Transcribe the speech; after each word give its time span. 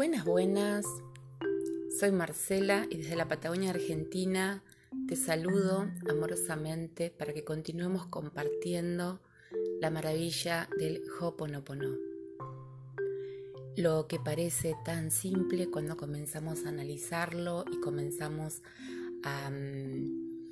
Buenas, 0.00 0.24
buenas. 0.24 0.86
Soy 1.98 2.10
Marcela 2.10 2.86
y 2.88 2.96
desde 2.96 3.16
la 3.16 3.28
Patagonia 3.28 3.68
Argentina 3.68 4.64
te 5.06 5.14
saludo 5.14 5.90
amorosamente 6.08 7.10
para 7.10 7.34
que 7.34 7.44
continuemos 7.44 8.06
compartiendo 8.06 9.20
la 9.78 9.90
maravilla 9.90 10.70
del 10.78 11.02
Hoponopono. 11.20 11.98
Lo 13.76 14.06
que 14.06 14.18
parece 14.18 14.74
tan 14.86 15.10
simple 15.10 15.68
cuando 15.68 15.98
comenzamos 15.98 16.64
a 16.64 16.70
analizarlo 16.70 17.66
y 17.70 17.78
comenzamos 17.80 18.62
a 19.22 19.50
mm, 19.50 20.48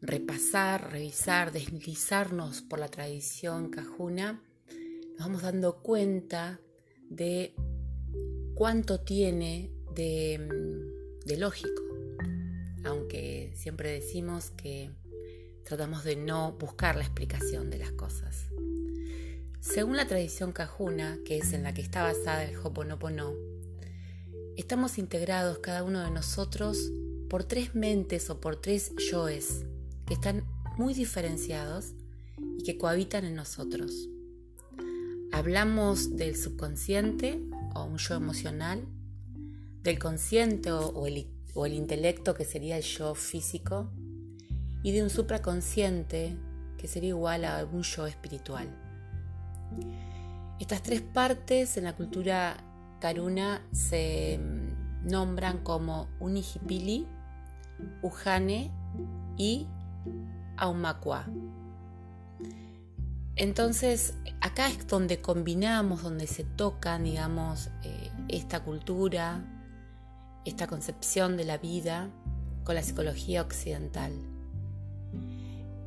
repasar, 0.00 0.92
revisar, 0.92 1.50
deslizarnos 1.50 2.62
por 2.62 2.78
la 2.78 2.86
tradición 2.86 3.68
cajuna, 3.68 4.40
nos 5.18 5.26
vamos 5.26 5.42
dando 5.42 5.82
cuenta 5.82 6.60
de 7.10 7.52
cuánto 8.62 9.00
tiene 9.00 9.72
mm, 9.90 9.94
de, 11.26 11.36
lógico, 11.36 11.82
aunque 12.84 13.52
siempre 13.56 13.90
decimos 13.90 14.50
que 14.50 14.92
tratamos 15.64 16.04
de 16.04 16.14
no 16.14 16.52
buscar 16.52 16.94
la 16.94 17.02
explicación 17.02 17.70
de 17.70 17.78
las 17.78 17.90
cosas. 17.90 18.46
Según 19.58 19.96
la 19.96 20.06
tradición 20.06 20.52
cajuna, 20.52 21.18
que 21.24 21.38
es 21.38 21.52
en 21.54 21.64
la 21.64 21.74
que 21.74 21.82
está 21.82 22.04
basada 22.04 22.44
el 22.44 22.56
Hoponopono, 22.56 23.34
estamos 24.56 24.96
integrados 24.96 25.58
cada 25.58 25.82
uno 25.82 26.00
de 26.00 26.12
nosotros 26.12 26.78
por 27.28 27.42
tres 27.42 27.74
mentes 27.74 28.30
o 28.30 28.40
por 28.40 28.60
tres 28.60 28.92
yoes 29.10 29.64
que 30.06 30.14
están 30.14 30.44
muy 30.78 30.94
diferenciados 30.94 31.94
y 32.60 32.62
que 32.62 32.78
cohabitan 32.78 33.24
en 33.24 33.34
nosotros. 33.34 34.08
Hablamos 35.32 36.16
del 36.16 36.36
subconsciente, 36.36 37.40
o 37.74 37.84
un 37.84 37.98
yo 37.98 38.14
emocional, 38.14 38.86
del 39.82 39.98
consciente 39.98 40.70
o, 40.72 41.06
el, 41.06 41.26
o 41.54 41.66
el 41.66 41.74
intelecto 41.74 42.34
que 42.34 42.44
sería 42.44 42.76
el 42.76 42.82
yo 42.82 43.14
físico, 43.14 43.90
y 44.82 44.92
de 44.92 45.02
un 45.02 45.10
supraconsciente 45.10 46.36
que 46.76 46.88
sería 46.88 47.10
igual 47.10 47.44
a 47.44 47.64
un 47.64 47.82
yo 47.82 48.06
espiritual. 48.06 48.68
Estas 50.58 50.82
tres 50.82 51.02
partes 51.02 51.76
en 51.76 51.84
la 51.84 51.94
cultura 51.94 52.56
karuna 53.00 53.62
se 53.72 54.38
mm, 54.38 55.08
nombran 55.08 55.58
como 55.58 56.08
Unihipili, 56.20 57.06
Ujane 58.02 58.70
y 59.36 59.66
Aumakua. 60.56 61.26
Entonces, 63.36 64.14
acá 64.40 64.68
es 64.68 64.86
donde 64.86 65.20
combinamos, 65.20 66.02
donde 66.02 66.26
se 66.26 66.44
tocan, 66.44 67.04
digamos, 67.04 67.70
eh, 67.82 68.10
esta 68.28 68.62
cultura, 68.62 69.42
esta 70.44 70.66
concepción 70.66 71.36
de 71.36 71.44
la 71.44 71.56
vida 71.56 72.10
con 72.64 72.74
la 72.74 72.82
psicología 72.82 73.40
occidental. 73.40 74.12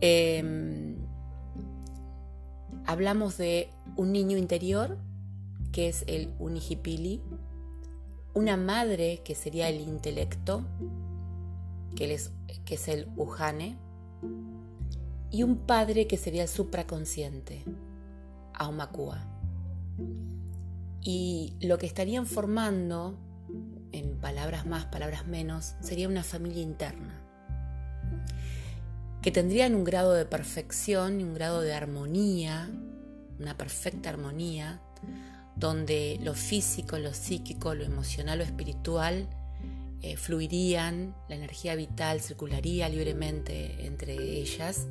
Em, 0.02 0.98
hablamos 2.86 3.38
de 3.38 3.70
un 3.96 4.12
niño 4.12 4.38
interior, 4.38 4.98
que 5.72 5.90
es 5.90 6.04
el 6.08 6.34
unihipili, 6.40 7.22
una 8.34 8.58
madre, 8.58 9.22
que 9.24 9.36
sería 9.36 9.70
el 9.70 9.82
intelecto, 9.82 10.66
que 11.96 12.20
que 12.66 12.76
es 12.76 12.88
el 12.88 13.08
ujane, 13.16 13.78
y 15.31 15.44
un 15.44 15.58
padre 15.58 16.08
que 16.08 16.18
sería 16.18 16.44
el 16.44 16.50
supraconsciente, 16.50 17.64
Aumakua. 18.54 19.26
Y 21.02 21.54
lo 21.62 21.78
que 21.78 21.86
estarían 21.86 22.26
formando, 22.26 23.18
en 23.91 24.18
palabras 24.18 24.66
más, 24.66 24.86
palabras 24.86 25.28
menos, 25.28 25.75
sería 25.81 26.08
una 26.08 26.24
familia 26.24 26.63
interna, 26.63 27.22
que 29.22 29.31
tendrían 29.31 29.75
un 29.75 29.84
grado 29.84 30.13
de 30.13 30.25
perfección 30.25 31.19
y 31.19 31.24
un 31.24 31.34
grado 31.34 31.62
de 31.62 31.74
armonía, 31.74 32.69
una 33.40 33.57
perfecta 33.57 34.09
armonía, 34.09 34.81
donde 35.56 36.19
lo 36.24 36.34
físico, 36.34 36.97
lo 37.00 37.13
psíquico, 37.13 37.75
lo 37.75 37.84
emocional, 37.84 38.40
lo 38.40 38.44
espiritual 38.44 39.28
eh, 40.02 40.18
fluirían, 40.18 41.16
la 41.30 41.36
energía 41.36 41.75
vital 41.75 42.22
circularía 42.22 42.88
libremente 42.90 43.88
entre 43.88 44.13
ellas 44.13 44.88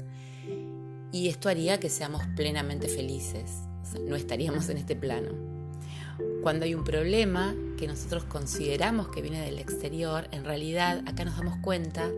y 1.14 1.28
esto 1.28 1.48
haría 1.48 1.78
que 1.78 1.90
seamos 1.90 2.26
plenamente 2.34 2.88
felices, 2.88 3.62
no 4.00 4.16
estaríamos 4.16 4.68
en 4.68 4.78
este 4.78 4.96
plano. 4.96 5.28
Cuando 6.42 6.64
hay 6.64 6.74
un 6.74 6.82
problema 6.82 7.54
que 7.78 7.86
nosotros 7.86 8.24
consideramos 8.24 9.06
que 9.10 9.22
viene 9.22 9.40
del 9.40 9.60
exterior, 9.60 10.26
en 10.32 10.44
realidad 10.44 11.04
acá 11.06 11.24
nos 11.24 11.36
damos 11.36 11.56
cuenta 11.58 12.10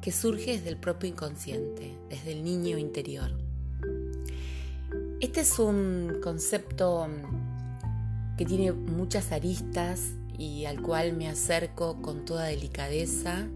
que 0.00 0.12
surge 0.12 0.52
desde 0.52 0.70
el 0.70 0.78
propio 0.78 1.10
inconsciente, 1.10 1.94
desde 2.08 2.32
el 2.32 2.42
niño 2.42 2.78
interior. 2.78 3.36
Este 5.20 5.42
es 5.42 5.58
un 5.58 6.18
concepto 6.22 7.08
que 8.38 8.46
tiene 8.46 8.72
muchas 8.72 9.30
aristas 9.30 10.12
y 10.38 10.64
al 10.64 10.80
cual 10.80 11.12
me 11.12 11.28
acerco 11.28 12.00
con 12.00 12.24
toda 12.24 12.44
delicadeza. 12.44 13.46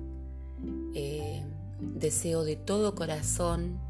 Eh, 0.94 1.42
deseo 1.80 2.44
de 2.44 2.56
todo 2.56 2.94
corazón 2.94 3.85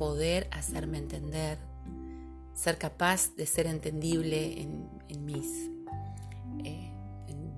poder 0.00 0.48
hacerme 0.50 0.96
entender, 0.96 1.58
ser 2.54 2.78
capaz 2.78 3.36
de 3.36 3.44
ser 3.44 3.66
entendible 3.66 4.62
en, 4.62 5.26
mis, 5.26 5.68
eh, 6.64 6.90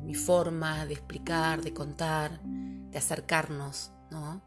mi 0.02 0.14
forma 0.14 0.84
de 0.84 0.94
explicar, 0.94 1.62
de 1.62 1.72
contar, 1.72 2.42
de 2.42 2.98
acercarnos, 2.98 3.92
¿no? 4.10 4.42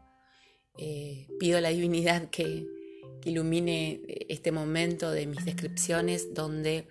Eh, 0.76 1.26
pido 1.40 1.56
a 1.56 1.62
la 1.62 1.70
divinidad 1.70 2.28
que, 2.28 2.66
ilumine 3.24 4.02
este 4.28 4.52
momento 4.52 5.10
de 5.10 5.26
mis 5.26 5.44
descripciones 5.44 6.32
donde 6.32 6.86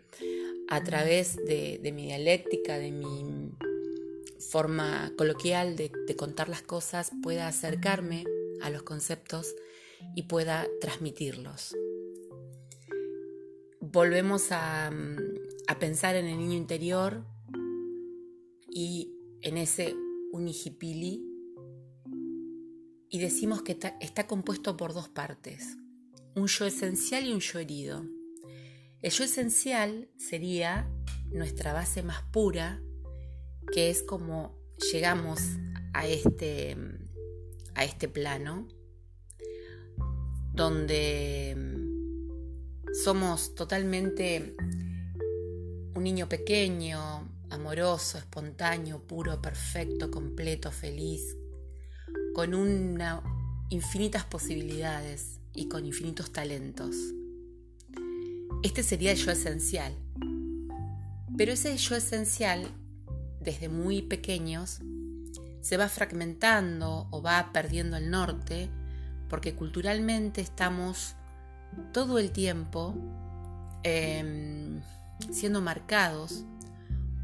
a 0.68 0.84
través 0.84 1.38
de, 1.38 1.80
mi 1.94 2.08
dialéctica, 2.08 2.78
de 2.78 2.92
mi 2.92 3.52
forma 4.52 5.14
coloquial 5.18 5.78
de, 5.78 5.92
contar 6.18 6.50
las 6.50 6.64
cosas, 6.64 7.12
pueda 7.24 7.48
acercarme 7.48 8.26
a 8.62 8.70
los 8.70 8.84
conceptos 8.84 9.56
y 10.14 10.24
pueda 10.24 10.68
transmitirlos. 10.82 11.76
Volvemos 13.80 14.48
a, 14.52 14.92
pensar 15.80 16.16
en 16.16 16.26
el 16.26 16.38
niño 16.38 16.56
interior 16.56 17.26
y 18.70 19.14
en 19.42 19.58
ese 19.58 19.96
unijipili 20.32 21.24
y 23.10 23.20
decimos 23.20 23.62
que 23.62 23.78
está, 24.02 24.28
compuesto 24.28 24.76
por 24.76 24.94
dos 24.94 25.08
partes, 25.08 25.78
un 26.36 26.48
yo 26.48 26.66
esencial 26.66 27.26
y 27.26 27.32
un 27.32 27.40
yo 27.40 27.60
herido. 27.60 28.06
El 29.02 29.12
yo 29.12 29.24
esencial 29.24 30.10
sería 30.18 30.90
nuestra 31.32 31.72
base 31.72 32.04
más 32.04 32.24
pura, 32.34 32.82
que 33.72 33.90
es 33.90 34.04
como 34.04 34.58
llegamos 34.92 35.42
a 35.94 36.08
este, 36.08 36.76
a 37.76 37.86
este 37.86 38.10
plano, 38.10 38.68
donde 40.56 41.54
mm, 41.58 42.94
somos 43.04 43.56
totalmente 43.56 44.56
un 45.94 46.04
niño 46.04 46.30
pequeño, 46.30 47.30
amoroso, 47.50 48.18
espontáneo, 48.18 49.06
puro, 49.06 49.42
perfecto, 49.42 50.10
completo, 50.10 50.72
feliz, 50.72 51.36
con 52.34 52.54
una, 52.54 53.22
infinitas 53.70 54.24
posibilidades 54.24 55.40
y 55.54 55.68
con 55.68 55.86
infinitos 55.86 56.32
talentos. 56.32 56.96
Este 58.64 58.82
sería 58.82 59.12
el 59.12 59.18
yo 59.18 59.32
esencial. 59.32 59.94
Pero 61.38 61.52
ese 61.52 61.76
yo 61.76 61.96
esencial, 61.96 62.66
desde 63.42 63.68
muy 63.68 64.02
pequeños, 64.02 64.80
se 65.60 65.76
va 65.76 65.90
fragmentando 65.90 67.08
o 67.12 67.22
va 67.22 67.52
perdiendo 67.52 67.98
el 67.98 68.10
norte 68.10 68.70
porque 69.30 69.56
culturalmente 69.56 70.42
estamos 70.42 71.16
todo 71.92 72.20
el 72.20 72.32
tiempo 72.32 72.96
em, 73.84 74.82
siendo 75.32 75.62
marcados 75.62 76.46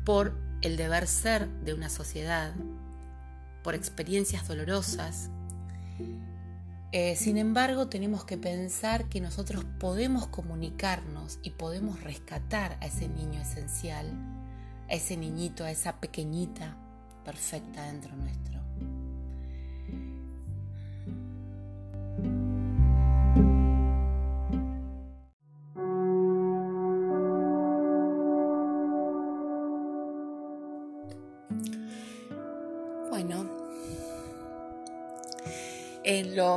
por 0.06 0.38
el 0.62 0.78
deber 0.78 1.08
ser 1.08 1.50
de 1.64 1.74
una 1.74 1.90
sociedad, 1.90 2.54
por 3.64 3.76
experiencias 3.76 4.48
dolorosas. 4.48 5.30
Eh, 6.92 7.16
sin 7.16 7.38
embargo, 7.38 7.88
tenemos 7.88 8.26
que 8.26 8.38
pensar 8.38 9.06
que 9.06 9.22
nosotros 9.22 9.66
podemos 9.80 10.28
comunicarnos 10.28 11.40
y 11.42 11.52
podemos 11.52 12.04
rescatar 12.04 12.78
a 12.82 12.88
ese 12.88 13.08
niño 13.08 13.40
esencial, 13.40 14.12
a 14.90 14.94
ese 14.94 15.16
niñito, 15.16 15.64
a 15.64 15.72
esa 15.72 16.00
pequeñita 16.00 16.76
perfecta 17.24 17.84
dentro 17.84 18.16
nuestro. 18.16 18.61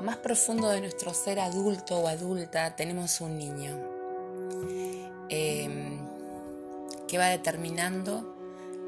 Más 0.01 0.17
profundo 0.17 0.69
de 0.71 0.81
nuestro 0.81 1.13
ser 1.15 1.41
adulto 1.41 1.99
o 1.99 2.09
adulta 2.09 2.77
tenemos 2.77 3.21
un 3.21 3.39
niño 3.39 3.79
em, 5.29 5.99
que 7.07 7.19
va 7.19 7.27
determinando 7.27 8.35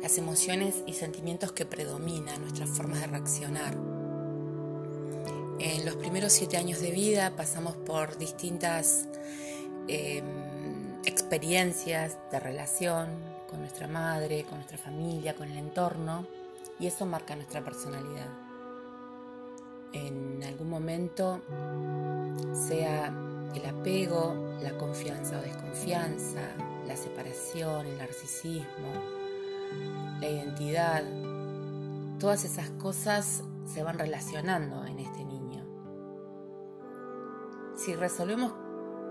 las 0.03 0.19
emociones 0.19 0.82
y 0.87 0.93
sentimientos 0.93 1.53
que 1.53 1.67
predominan, 1.67 2.41
nuestras 2.41 2.70
formas 2.70 3.00
de 3.00 3.06
reaccionar. 3.06 3.75
En 5.58 5.85
los 5.87 5.97
primeros 5.97 6.32
siete 6.32 6.56
años 6.56 6.81
de 6.81 6.91
vida 6.91 7.35
pasamos 7.35 7.76
por 7.76 8.19
distintas 8.19 9.09
em, 9.88 11.02
experiencias 11.05 12.19
de 12.31 12.41
relación 12.41 13.09
con 13.49 13.61
nuestra 13.61 13.88
madre, 13.88 14.44
con 14.44 14.59
nuestra 14.59 14.79
familia, 14.79 15.35
con 15.35 15.50
el 15.50 15.59
entorno, 15.59 16.26
y 16.79 16.87
eso 16.87 17.06
marca 17.06 17.35
nuestra 17.35 17.64
personalidad. 17.64 18.45
En 19.96 20.43
algún 20.44 20.69
momento, 20.69 21.40
sea 22.52 23.14
el 23.54 23.64
apego, 23.64 24.34
la 24.60 24.76
confianza 24.76 25.38
o 25.38 25.43
desconfianza, 25.43 26.43
la 26.87 26.96
separación, 26.96 27.87
el 27.87 27.96
narcisismo, 27.96 28.93
la 30.20 30.28
identidad, 30.28 31.02
todas 32.19 32.44
esas 32.44 32.69
cosas 32.72 33.43
se 33.64 33.82
van 33.82 33.98
relacionando 33.98 34.84
en 34.84 34.98
este 34.98 35.25
niño. 35.25 35.64
Si 37.76 37.94
resolvemos 37.94 38.52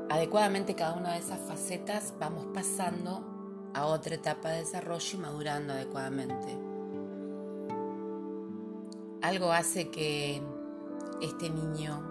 adecuadamente 0.10 0.76
cada 0.76 0.94
una 0.94 1.14
de 1.14 1.20
esas 1.20 1.40
facetas, 1.40 2.14
vamos 2.20 2.46
pasando 2.54 3.72
a 3.74 3.88
otra 3.88 4.16
etapa 4.16 4.50
de 4.52 4.60
desarrollo 4.60 5.18
y 5.18 5.18
madurando 5.18 5.74
adecuadamente. 5.74 6.58
Algo 9.22 9.52
hace 9.52 9.90
que 9.90 10.42
este 11.22 11.50
niño 11.50 12.02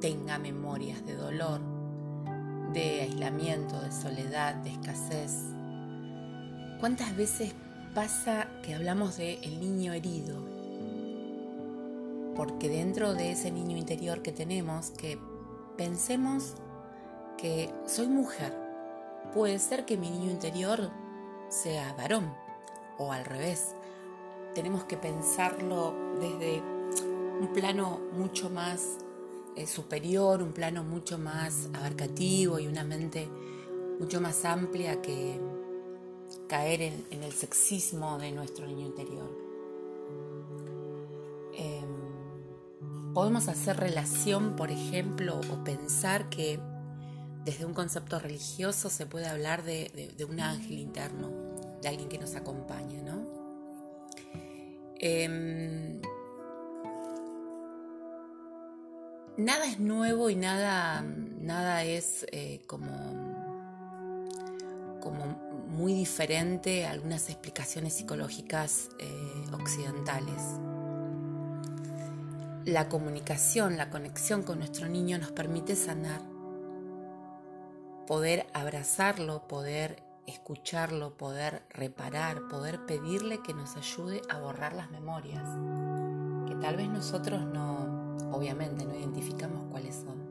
tenga 0.00 0.38
memorias 0.38 1.04
de 1.04 1.14
dolor, 1.16 1.60
de 2.72 3.02
aislamiento, 3.02 3.80
de 3.80 3.92
soledad, 3.92 4.54
de 4.56 4.70
escasez. 4.70 5.32
¿Cuántas 6.80 7.16
veces 7.16 7.54
pasa 7.94 8.48
que 8.62 8.74
hablamos 8.74 9.16
de 9.16 9.34
el 9.42 9.60
niño 9.60 9.92
herido? 9.92 10.38
Porque 12.36 12.68
dentro 12.68 13.14
de 13.14 13.32
ese 13.32 13.50
niño 13.50 13.76
interior 13.76 14.20
que 14.22 14.32
tenemos, 14.32 14.90
que 14.90 15.18
pensemos 15.76 16.54
que 17.38 17.72
soy 17.86 18.08
mujer, 18.08 18.52
puede 19.32 19.58
ser 19.58 19.86
que 19.86 19.96
mi 19.96 20.10
niño 20.10 20.30
interior 20.30 20.90
sea 21.48 21.94
varón 21.94 22.32
o 22.98 23.12
al 23.12 23.24
revés. 23.24 23.74
Tenemos 24.54 24.84
que 24.84 24.96
pensarlo 24.96 25.94
desde 26.20 26.75
un 27.40 27.52
plano 27.52 28.00
mucho 28.12 28.50
más 28.50 28.98
eh, 29.56 29.66
superior, 29.66 30.42
un 30.42 30.52
plano 30.52 30.84
mucho 30.84 31.18
más 31.18 31.68
abarcativo 31.74 32.58
y 32.58 32.66
una 32.66 32.84
mente 32.84 33.28
mucho 33.98 34.20
más 34.20 34.44
amplia 34.44 35.00
que 35.00 35.40
caer 36.48 36.82
en, 36.82 37.22
el 37.22 37.32
sexismo 37.32 38.18
de 38.18 38.32
nuestro 38.32 38.66
niño 38.66 38.86
interior. 38.86 39.30
Em, 41.54 43.14
podemos 43.14 43.48
hacer 43.48 43.78
relación, 43.78 44.56
por 44.56 44.70
ejemplo, 44.70 45.40
o 45.52 45.64
pensar 45.64 46.28
que 46.28 46.60
desde 47.44 47.64
un 47.64 47.72
concepto 47.72 48.18
religioso 48.18 48.90
se 48.90 49.06
puede 49.06 49.26
hablar 49.26 49.62
de, 49.62 50.12
un 50.28 50.40
ángel 50.40 50.78
interno, 50.78 51.30
de 51.80 51.88
alguien 51.88 52.08
que 52.08 52.18
nos 52.18 52.34
acompaña, 52.34 53.02
¿no? 53.02 53.26
Em, 54.98 56.00
nada 59.36 59.66
es 59.66 59.78
nuevo 59.78 60.30
y 60.30 60.36
nada, 60.36 61.02
nada 61.02 61.84
es 61.84 62.26
eh, 62.32 62.62
como, 62.66 62.90
como 65.00 65.26
muy 65.68 65.94
diferente 65.94 66.86
a 66.86 66.90
algunas 66.90 67.28
explicaciones 67.28 67.94
psicológicas 67.94 68.88
eh, 68.98 69.44
occidentales. 69.52 70.42
La 72.64 72.88
comunicación, 72.88 73.76
la 73.76 73.90
conexión 73.90 74.42
con 74.42 74.58
nuestro 74.58 74.88
niño 74.88 75.18
nos 75.18 75.32
permite 75.32 75.76
sanar, 75.76 76.20
poder 78.06 78.46
abrazarlo, 78.54 79.46
poder 79.46 80.02
escucharlo, 80.26 81.16
poder 81.16 81.62
reparar, 81.70 82.48
poder 82.48 82.84
pedirle 82.86 83.40
que 83.42 83.54
nos 83.54 83.76
ayude 83.76 84.22
a 84.28 84.40
borrar 84.40 84.72
las 84.72 84.90
memorias, 84.90 85.48
que 86.48 86.56
tal 86.56 86.76
vez 86.76 86.88
nosotros 86.88 87.44
no, 87.44 87.85
obviamente 88.32 88.84
no 88.84 88.94
identificamos 88.94 89.70
cuáles 89.70 89.94
son. 89.96 90.26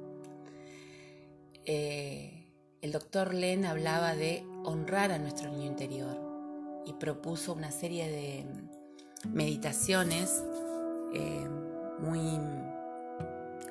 Eh, 1.65 2.35
el 2.81 2.91
doctor 2.91 3.33
Len 3.33 3.65
hablaba 3.65 4.15
de 4.15 4.45
honrar 4.63 5.11
a 5.11 5.17
nuestro 5.17 5.49
niño 5.49 5.65
interior 5.65 6.19
y 6.85 6.93
propuso 6.93 7.53
una 7.53 7.71
serie 7.71 8.09
de 8.09 8.45
meditaciones 9.27 10.43
eh, 11.13 11.47
muy, 11.99 12.21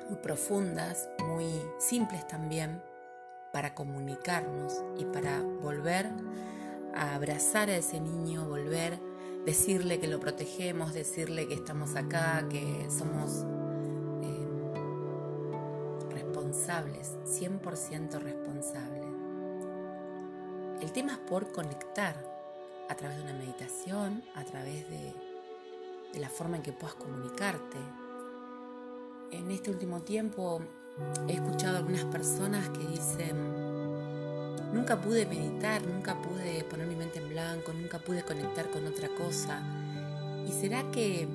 muy 0.09 0.17
profundas, 0.21 1.09
muy 1.25 1.47
simples 1.79 2.27
también, 2.27 2.81
para 3.53 3.73
comunicarnos 3.73 4.83
y 4.97 5.05
para 5.05 5.41
volver 5.41 6.11
a 6.93 7.15
abrazar 7.15 7.69
a 7.69 7.77
ese 7.77 8.01
niño, 8.01 8.49
volver, 8.49 8.99
decirle 9.45 9.99
que 9.99 10.07
lo 10.07 10.19
protegemos, 10.19 10.93
decirle 10.93 11.47
que 11.47 11.53
estamos 11.53 11.95
acá, 11.95 12.45
que 12.49 12.87
somos 12.89 13.45
100% 16.55 18.19
responsables. 18.19 19.05
El 20.81 20.91
tema 20.91 21.13
es 21.13 21.17
por 21.19 21.51
conectar 21.51 22.15
a 22.89 22.95
través 22.95 23.17
de 23.17 23.23
una 23.23 23.33
meditación, 23.33 24.23
a 24.35 24.43
través 24.43 24.89
de, 24.89 25.13
de 26.13 26.19
la 26.19 26.29
forma 26.29 26.57
en 26.57 26.63
que 26.63 26.71
puedas 26.71 26.95
comunicarte. 26.95 27.77
En 29.31 29.51
este 29.51 29.71
último 29.71 30.01
tiempo 30.01 30.61
he 31.27 31.33
escuchado 31.33 31.77
algunas 31.77 32.05
personas 32.05 32.69
que 32.69 32.85
dicen, 32.87 33.35
nunca 34.73 35.01
pude 35.01 35.25
meditar, 35.25 35.85
nunca 35.85 36.21
pude 36.21 36.63
poner 36.65 36.87
mi 36.87 36.95
mente 36.95 37.19
en 37.19 37.29
blanco, 37.29 37.73
nunca 37.73 37.99
pude 37.99 38.23
conectar 38.23 38.69
con 38.69 38.85
otra 38.85 39.09
cosa. 39.09 39.61
¿Y 40.47 40.51
será 40.51 40.89
que 40.91 41.27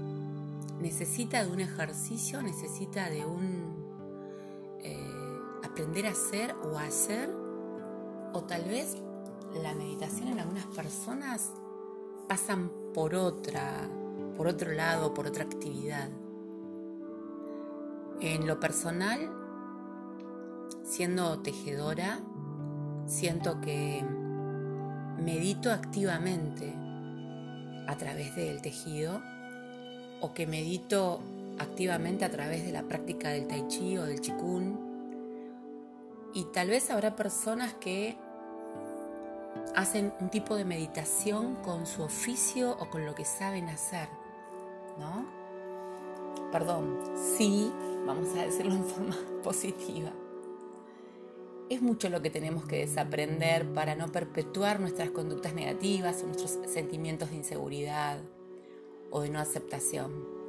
necesita 0.80 1.44
de 1.44 1.50
un 1.50 1.60
ejercicio, 1.60 2.42
necesita 2.42 3.10
de 3.10 3.26
un 3.26 3.69
aprender 5.80 6.08
a 6.08 6.10
hacer 6.10 6.54
o 6.62 6.76
a 6.76 6.82
hacer, 6.82 7.30
o 8.34 8.42
tal 8.42 8.64
vez 8.64 8.98
la 9.62 9.72
meditación 9.72 10.28
en 10.28 10.40
algunas 10.40 10.66
personas 10.66 11.52
pasan 12.28 12.70
por 12.92 13.14
otra, 13.14 13.88
por 14.36 14.46
otro 14.46 14.72
lado, 14.72 15.14
por 15.14 15.26
otra 15.26 15.44
actividad. 15.44 16.10
En 18.20 18.46
lo 18.46 18.60
personal, 18.60 19.32
siendo 20.84 21.38
tejedora, 21.38 22.20
siento 23.06 23.62
que 23.62 24.04
medito 25.16 25.72
activamente 25.72 26.74
a 27.88 27.96
través 27.96 28.36
del 28.36 28.60
tejido 28.60 29.22
o 30.20 30.34
que 30.34 30.46
medito 30.46 31.20
activamente 31.58 32.26
a 32.26 32.30
través 32.30 32.66
de 32.66 32.72
la 32.72 32.82
práctica 32.82 33.30
del 33.30 33.46
tai 33.46 33.66
chi 33.66 33.96
o 33.96 34.04
del 34.04 34.20
qigong 34.20 34.89
y 36.32 36.44
tal 36.44 36.68
vez 36.68 36.90
habrá 36.90 37.16
personas 37.16 37.74
que 37.74 38.16
hacen 39.74 40.12
un 40.20 40.30
tipo 40.30 40.56
de 40.56 40.64
meditación 40.64 41.56
con 41.56 41.86
su 41.86 42.02
oficio 42.02 42.76
o 42.78 42.90
con 42.90 43.04
lo 43.04 43.14
que 43.14 43.24
saben 43.24 43.68
hacer, 43.68 44.08
¿no? 44.98 45.26
Perdón, 46.52 46.98
sí, 47.36 47.72
vamos 48.06 48.28
a 48.36 48.44
decirlo 48.44 48.74
en 48.74 48.84
forma 48.84 49.16
positiva. 49.42 50.10
Es 51.68 51.82
mucho 51.82 52.08
lo 52.08 52.20
que 52.20 52.30
tenemos 52.30 52.64
que 52.64 52.78
desaprender 52.78 53.72
para 53.72 53.94
no 53.94 54.08
perpetuar 54.08 54.80
nuestras 54.80 55.10
conductas 55.10 55.54
negativas 55.54 56.22
o 56.22 56.26
nuestros 56.26 56.58
sentimientos 56.68 57.30
de 57.30 57.36
inseguridad 57.36 58.18
o 59.10 59.20
de 59.20 59.30
no 59.30 59.38
aceptación. 59.38 60.40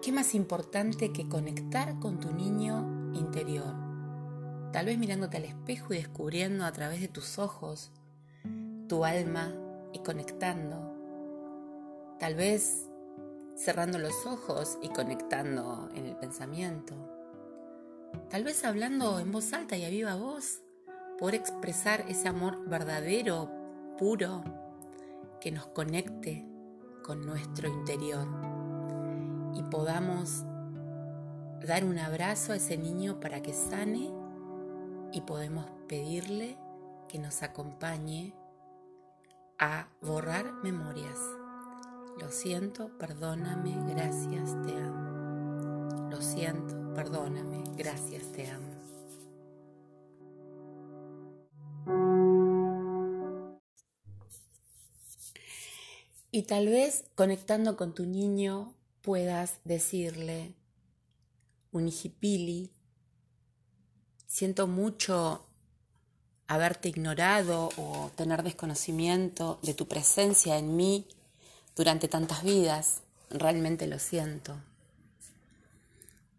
¿Qué 0.00 0.12
más 0.12 0.34
importante 0.34 1.12
que 1.12 1.28
conectar 1.28 1.98
con 1.98 2.20
tu 2.20 2.32
niño 2.32 3.01
interior. 3.14 3.74
Tal 4.72 4.86
vez 4.86 4.98
mirándote 4.98 5.36
al 5.36 5.44
espejo 5.44 5.92
y 5.92 5.98
descubriendo 5.98 6.64
a 6.64 6.72
través 6.72 7.00
de 7.00 7.08
tus 7.08 7.38
ojos 7.38 7.90
tu 8.88 9.04
alma 9.04 9.54
y 9.92 10.00
conectando. 10.00 10.94
Tal 12.18 12.34
vez 12.34 12.88
cerrando 13.54 13.98
los 13.98 14.26
ojos 14.26 14.78
y 14.82 14.88
conectando 14.88 15.88
en 15.94 16.06
el 16.06 16.16
pensamiento. 16.16 16.94
Tal 18.28 18.44
vez 18.44 18.64
hablando 18.64 19.18
en 19.18 19.30
voz 19.30 19.52
alta 19.52 19.76
y 19.76 19.84
a 19.84 19.90
viva 19.90 20.16
voz, 20.16 20.62
poder 21.18 21.36
expresar 21.36 22.04
ese 22.08 22.28
amor 22.28 22.68
verdadero, 22.68 23.50
puro, 23.98 24.42
que 25.40 25.50
nos 25.50 25.66
conecte 25.68 26.46
con 27.02 27.26
nuestro 27.26 27.68
interior 27.68 28.26
y 29.54 29.62
podamos 29.64 30.44
dar 31.66 31.84
un 31.84 31.98
abrazo 31.98 32.52
a 32.52 32.56
ese 32.56 32.76
niño 32.76 33.20
para 33.20 33.42
que 33.42 33.52
sane 33.52 34.10
y 35.12 35.20
podemos 35.22 35.66
pedirle 35.88 36.56
que 37.08 37.18
nos 37.18 37.42
acompañe 37.42 38.34
a 39.58 39.88
borrar 40.00 40.52
memorias. 40.62 41.18
Lo 42.18 42.30
siento, 42.30 42.96
perdóname, 42.98 43.76
gracias, 43.94 44.60
te 44.62 44.76
amo. 44.76 46.08
Lo 46.10 46.20
siento, 46.20 46.92
perdóname, 46.94 47.64
gracias, 47.76 48.32
te 48.32 48.50
amo. 48.50 48.72
Y 56.30 56.44
tal 56.44 56.66
vez 56.66 57.04
conectando 57.14 57.76
con 57.76 57.94
tu 57.94 58.06
niño 58.06 58.74
puedas 59.02 59.60
decirle, 59.64 60.54
Unijipili, 61.72 62.70
siento 64.26 64.66
mucho 64.66 65.46
haberte 66.46 66.88
ignorado 66.88 67.70
o 67.76 68.10
tener 68.14 68.42
desconocimiento 68.42 69.58
de 69.62 69.74
tu 69.74 69.88
presencia 69.88 70.58
en 70.58 70.76
mí 70.76 71.06
durante 71.74 72.08
tantas 72.08 72.42
vidas, 72.42 73.02
realmente 73.30 73.86
lo 73.86 73.98
siento. 73.98 74.60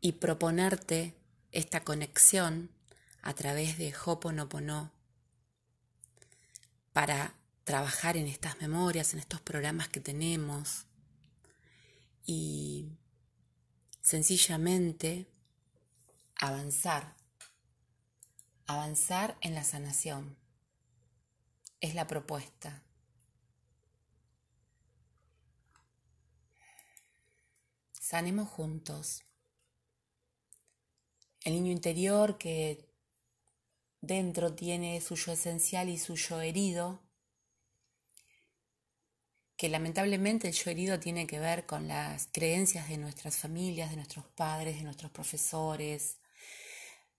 Y 0.02 0.14
proponerte 0.14 1.16
esta 1.52 1.84
conexión 1.84 2.70
a 3.24 3.34
través 3.34 3.78
de 3.78 3.94
Hoponopono 4.06 4.92
para 6.94 7.34
trabajar 7.64 8.18
en 8.18 8.28
estas 8.28 8.60
memorias, 8.62 9.14
en 9.14 9.20
estos 9.20 9.42
programas 9.42 9.88
que 9.88 10.00
tenemos 10.00 10.86
y 12.26 12.86
sencillamente 14.04 15.28
avanzar, 16.36 17.16
avanzar 18.68 19.38
en 19.42 19.56
la 19.56 19.64
sanación. 19.64 20.38
Es 21.80 21.96
la 21.96 22.06
propuesta. 22.06 22.84
Sanemos 27.94 28.50
juntos. 28.50 29.24
El 31.42 31.54
niño 31.54 31.72
interior 31.72 32.38
que 32.38 32.90
dentro 34.02 34.54
tiene 34.54 35.02
suyo 35.02 35.34
esencial 35.34 35.90
y 35.90 35.98
suyo 35.98 36.42
herido 36.42 37.02
que 39.64 39.70
lamentablemente 39.70 40.50
el 40.50 40.54
yo 40.54 40.72
herido 40.72 41.00
tiene 41.00 41.26
que 41.26 41.40
ver 41.40 41.66
con 41.66 41.88
las 41.88 42.28
creencias 42.34 42.90
de 42.90 42.98
nuestras 42.98 43.38
familias, 43.38 43.92
de 43.92 43.96
nuestros 43.96 44.26
padres, 44.26 44.76
de 44.76 44.84
nuestros 44.84 45.10
profesores, 45.10 46.18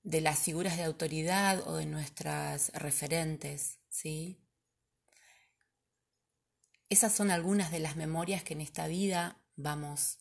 de 0.02 0.20
las 0.20 0.40
figuras 0.40 0.76
de 0.76 0.84
autoridad 0.84 1.66
o 1.66 1.76
de 1.76 1.86
nuestras 1.86 2.68
referentes, 2.74 3.78
¿sí? 3.88 4.44
Esas 6.90 7.14
son 7.14 7.30
algunas 7.30 7.70
de 7.70 7.78
las 7.78 7.96
memorias 7.96 8.44
que 8.44 8.52
en 8.52 8.60
esta 8.60 8.88
vida 8.88 9.40
vamos 9.56 10.18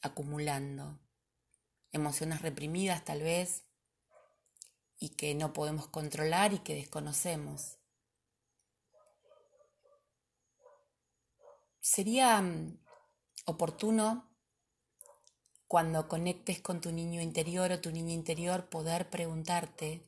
acumulando. 0.00 0.98
Emociones 1.92 2.40
reprimidas 2.40 3.04
tal 3.04 3.20
vez 3.20 3.66
y 4.98 5.10
que 5.10 5.34
no 5.34 5.52
podemos 5.52 5.88
controlar 5.88 6.54
y 6.54 6.60
que 6.60 6.74
desconocemos. 6.74 7.79
Sería 11.80 12.40
mm, 12.40 12.78
oportuno 13.46 14.28
cuando 15.66 16.08
conectes 16.08 16.60
con 16.60 16.80
tu 16.80 16.92
niño 16.92 17.20
interior 17.20 17.70
o 17.72 17.80
tu 17.80 17.90
niña 17.90 18.12
interior 18.12 18.68
poder 18.68 19.08
preguntarte 19.08 20.04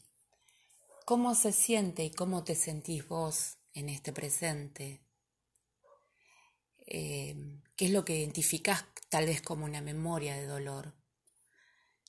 cómo 1.07 1.35
se 1.35 1.53
siente 1.53 2.05
y 2.05 2.11
cómo 2.11 2.45
te 2.45 2.55
sentís 2.55 3.07
vos 3.07 3.59
en 3.73 3.89
este 3.89 4.13
presente. 4.13 5.05
Eh, 6.87 7.61
¿Qué 7.77 7.87
es 7.87 7.91
lo 7.91 8.05
que 8.05 8.19
identificás 8.19 8.85
tal 9.09 9.27
vez 9.27 9.41
como 9.41 9.65
una 9.65 9.81
memoria 9.81 10.35
de 10.37 10.47
dolor? 10.47 10.95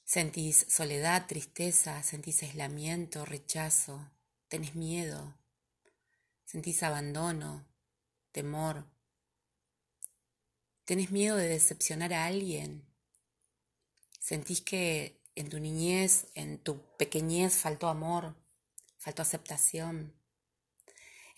¿Sentís 0.04 0.66
soledad, 0.70 1.28
tristeza? 1.28 2.04
¿Sentís 2.04 2.44
aislamiento, 2.44 3.24
rechazo? 3.24 4.12
¿Tenés 4.48 4.76
miedo? 4.76 5.38
¿Sentís 6.44 6.84
abandono, 6.84 7.66
temor? 8.32 8.93
¿Tenés 10.86 11.12
miedo 11.12 11.38
de 11.38 11.48
decepcionar 11.48 12.14
a 12.14 12.26
alguien? 12.26 12.86
¿Sentís 14.20 14.60
que 14.60 15.22
en 15.34 15.48
tu 15.48 15.60
niñez, 15.60 16.28
en 16.36 16.58
tu 16.58 16.82
pequeñez 16.98 17.56
faltó 17.56 17.88
amor, 17.88 18.36
faltó 18.98 19.22
aceptación? 19.22 20.14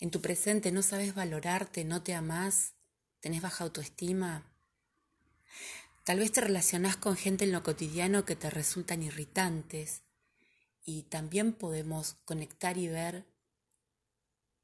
En 0.00 0.10
tu 0.10 0.20
presente 0.20 0.72
no 0.72 0.82
sabes 0.82 1.14
valorarte, 1.14 1.84
no 1.84 2.02
te 2.02 2.12
amás, 2.12 2.74
tenés 3.20 3.40
baja 3.40 3.62
autoestima. 3.62 4.52
Tal 6.02 6.18
vez 6.18 6.32
te 6.32 6.40
relacionás 6.40 6.96
con 6.96 7.16
gente 7.16 7.44
en 7.44 7.52
lo 7.52 7.62
cotidiano 7.62 8.24
que 8.24 8.34
te 8.34 8.50
resultan 8.50 9.04
irritantes 9.04 10.02
y 10.84 11.04
también 11.04 11.52
podemos 11.52 12.14
conectar 12.24 12.78
y 12.78 12.88
ver 12.88 13.26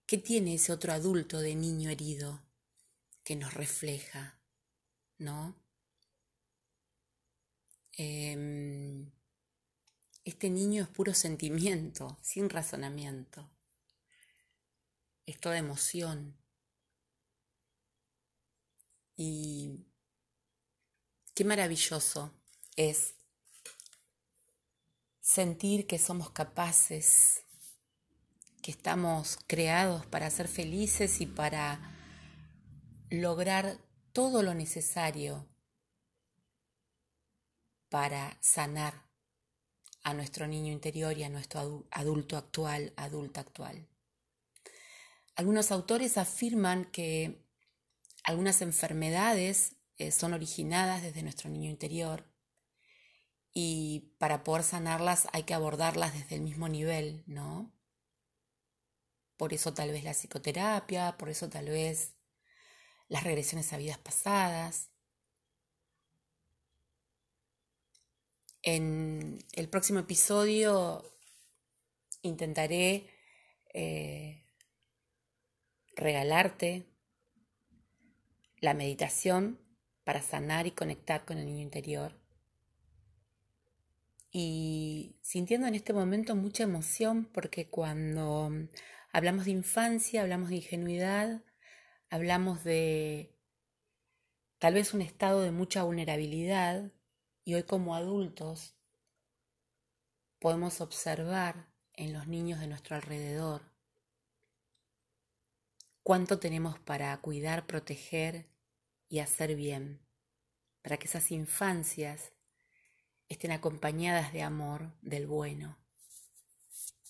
qué 0.07 0.19
tiene 0.19 0.55
ese 0.55 0.73
otro 0.73 0.93
adulto 0.93 1.39
de 1.39 1.55
niño 1.55 1.89
herido 1.89 2.43
que 3.23 3.37
nos 3.37 3.55
refleja. 3.55 4.42
¿No? 5.23 5.57
Em, 7.93 9.11
este 10.25 10.50
niño 10.50 10.83
es 10.83 10.88
puro 10.88 11.14
sentimiento, 11.14 12.19
sin 12.23 12.50
razonamiento. 12.50 13.50
Es 15.26 15.41
toda 15.41 15.59
emoción. 15.59 16.37
Y 19.17 19.87
qué 21.35 21.45
maravilloso 21.45 22.33
es 22.76 23.14
sentir 25.21 25.87
que 25.87 25.99
somos 25.99 26.31
capaces, 26.31 27.45
que 28.62 28.73
estamos 28.73 29.38
creados 29.47 30.07
para 30.07 30.29
ser 30.31 30.49
felices 30.49 31.21
y 31.21 31.26
para 31.26 31.81
lograr 33.11 33.79
todo 34.12 34.42
lo 34.42 34.54
necesario 34.54 35.49
para 37.88 38.38
sanar 38.40 39.07
a 40.02 40.14
nuestro 40.14 40.47
niño 40.47 40.73
interior 40.73 41.16
y 41.16 41.25
a 41.25 41.28
nuestro 41.28 41.87
adulto 41.90 42.37
actual, 42.37 42.92
adulta 42.97 43.40
actual. 43.40 43.87
Algunos 45.37 45.71
autores 45.71 46.19
afirman 46.19 46.85
que 46.87 47.47
algunas 48.25 48.62
enfermedades 48.62 49.76
eh, 49.97 50.11
son 50.11 50.35
originadas 50.35 51.02
desde 51.02 51.23
nuestro 51.23 51.50
niño 51.50 51.71
interior 51.71 52.25
y 53.54 54.14
para 54.19 54.45
poder 54.45 54.62
sanarlas 54.62 55.28
hay 55.33 55.45
que 55.45 55.54
abordarlas 55.54 56.14
desde 56.14 56.37
el 56.37 56.42
mismo 56.42 56.69
nivel, 56.69 57.23
¿no? 57.26 57.73
Por 59.37 59.52
eso 59.52 59.75
tal 59.75 59.90
vez 59.90 60.04
la 60.04 60.14
psicoterapia, 60.14 61.16
por 61.19 61.28
eso 61.28 61.49
tal 61.49 61.66
vez 61.66 62.14
las 63.12 63.25
regresiones 63.25 63.71
a 63.75 63.76
vidas 63.76 63.99
pasadas. 63.99 64.88
En 68.62 69.45
el 69.52 69.69
próximo 69.69 69.99
episodio 69.99 71.04
intentaré 72.23 73.07
eh, 73.75 74.42
regalarte 75.95 76.87
la 78.62 78.73
meditación 78.73 79.61
para 80.04 80.23
sanar 80.23 80.66
y 80.66 80.71
conectar 80.71 81.26
con 81.26 81.37
el 81.37 81.45
niño 81.45 81.61
interior. 81.61 82.19
Y 84.31 85.16
sintiendo 85.21 85.66
en 85.66 85.75
este 85.75 85.92
momento 85.92 86.35
mucha 86.35 86.62
emoción 86.62 87.26
porque 87.26 87.69
cuando 87.69 88.50
hablamos 89.12 89.45
de 89.45 89.50
infancia, 89.50 90.23
hablamos 90.23 90.49
de 90.49 90.57
ingenuidad, 90.57 91.42
hablamos 92.12 92.62
de 92.62 93.35
tal 94.59 94.75
vez 94.75 94.92
un 94.92 95.00
estado 95.00 95.40
de 95.40 95.50
mucha 95.50 95.83
vulnerabilidad 95.83 96.92
y 97.42 97.54
hoy 97.54 97.62
como 97.62 97.97
adultos 97.97 98.76
podemos 100.38 100.83
observar 100.83 101.73
en 101.95 102.12
los 102.12 102.28
niños 102.28 102.61
de 102.61 102.66
nuestro 102.66 102.97
alrededor 102.97 103.62
cuánto 106.02 106.38
tenemos 106.38 106.78
para 106.78 107.19
cuidar, 107.23 107.66
proteger 107.66 108.47
y 109.09 109.21
hacer 109.21 109.57
bien, 109.57 110.07
para 110.83 110.99
que 110.99 111.07
esas 111.07 111.31
infancias 111.31 112.35
estén 113.31 113.52
acompañadas 113.52 114.35
de 114.35 114.42
amor, 114.42 114.92
del 115.00 115.26
bueno, 115.26 115.78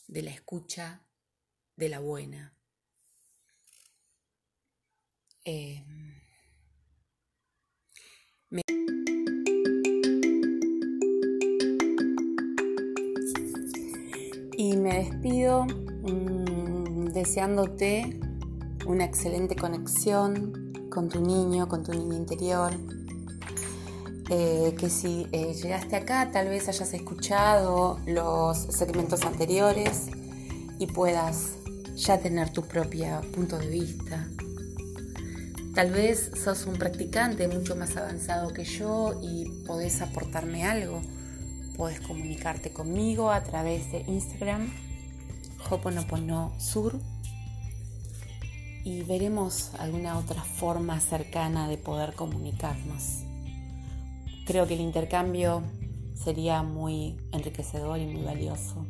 de 0.07 0.23
la 0.23 0.31
escucha 0.31 1.03
de 1.75 1.89
la 1.89 1.99
buena. 1.99 2.57
Em, 5.45 5.83
y 14.57 14.77
me 14.77 14.95
despido 14.99 15.65
mm, 15.65 17.07
deseándote 17.13 18.21
una 18.87 19.05
excelente 19.05 19.57
conexión 19.57 20.73
con 20.91 21.09
tu 21.09 21.21
niño, 21.21 21.69
con 21.69 21.83
tu 21.83 21.93
niño 21.93 22.15
interior. 22.15 22.73
Eh, 24.31 24.77
que 24.79 24.89
si 24.89 25.27
eh, 25.33 25.55
llegaste 25.55 25.97
acá 25.97 26.31
tal 26.33 26.49
vez 26.49 26.69
hayas 26.69 26.95
escuchado 26.95 27.99
los 28.07 28.57
segmentos 28.57 29.25
anteriores 29.25 30.07
y 30.79 30.87
puedas 30.87 31.57
ya 31.97 32.19
tener 32.19 32.51
tu 32.51 32.63
propio 32.63 33.21
punto 33.35 33.59
de 33.59 33.69
vista, 33.69 34.29
Tal 35.75 35.91
vez 35.91 36.31
sos 36.35 36.67
un 36.67 36.77
practicante 36.77 37.49
mucho 37.49 37.75
más 37.77 37.97
avanzado 37.97 38.53
que 38.53 38.65
yo 38.65 39.19
y 39.23 39.65
podés 39.67 40.03
aportarme 40.03 40.65
algo. 40.65 41.01
Puedes 41.79 42.01
comunicarte 42.01 42.75
conmigo 42.75 43.31
a 43.31 43.43
través 43.43 43.91
de 43.91 44.05
Instagram, 44.07 44.71
Hoponopono 45.71 46.53
Sur, 46.61 47.01
y 48.85 49.03
veremos 49.05 49.73
alguna 49.79 50.19
otra 50.19 50.43
forma 50.43 51.01
cercana 51.01 51.69
de 51.69 51.79
poder 51.79 52.13
comunicarnos. 52.13 53.23
Creo 54.45 54.67
que 54.67 54.75
el 54.75 54.81
intercambio 54.81 55.63
sería 56.15 56.63
muy 56.63 57.17
enriquecedor 57.33 57.99
y 57.99 58.07
muy 58.07 58.25
valioso. 58.25 58.87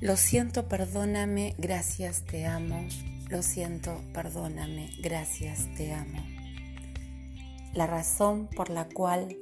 Lo 0.00 0.16
siento, 0.16 0.66
perdóname, 0.66 1.54
gracias, 1.58 2.22
te 2.22 2.46
amo. 2.46 2.84
Lo 3.32 3.40
siento, 3.40 3.98
perdóname, 4.12 4.90
gracias, 5.02 5.66
te 5.74 5.94
amo. 5.94 6.22
La 7.72 7.86
razón 7.86 8.46
por 8.54 8.68
la 8.68 8.90
cual 8.90 9.34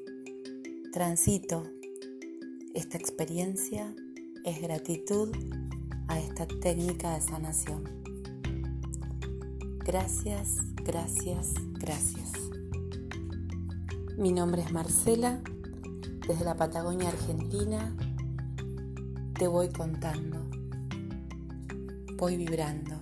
transito 0.92 1.64
esta 2.72 2.98
experiencia 2.98 3.92
es 4.44 4.62
gratitud 4.62 5.30
a 6.06 6.20
esta 6.20 6.46
técnica 6.46 7.14
de 7.14 7.20
sanación. 7.20 7.82
Gracias, 9.80 10.58
gracias, 10.84 11.54
gracias. 11.80 12.30
Mi 14.16 14.30
nombre 14.30 14.62
es 14.62 14.70
Marcela, 14.70 15.42
desde 16.28 16.44
la 16.44 16.54
Patagonia 16.54 17.08
Argentina 17.08 17.92
te 19.36 19.48
voy 19.48 19.68
contando, 19.68 20.48
voy 22.16 22.36
vibrando. 22.36 22.99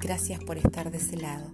Gracias 0.00 0.42
por 0.42 0.56
estar 0.56 0.90
de 0.90 0.96
ese 0.96 1.18
lado. 1.18 1.52